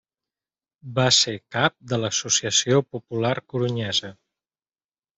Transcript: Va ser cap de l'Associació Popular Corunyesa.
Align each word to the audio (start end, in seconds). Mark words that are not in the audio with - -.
Va 0.99 1.05
ser 1.17 1.33
cap 1.57 1.77
de 1.93 2.01
l'Associació 2.05 2.83
Popular 2.97 3.35
Corunyesa. 3.53 4.15